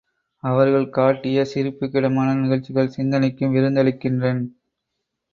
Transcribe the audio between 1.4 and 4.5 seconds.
சிரிப்புக்கிடமான நிகழ்ச்சிகள் சிந்தனைக்கும் விருந்தளிக்கின்றன்.